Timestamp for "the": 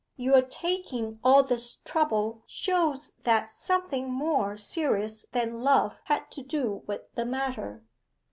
7.13-7.23